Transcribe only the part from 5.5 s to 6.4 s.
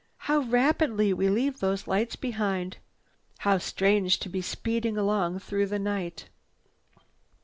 the night."